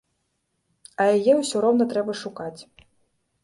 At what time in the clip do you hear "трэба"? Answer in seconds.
1.95-2.19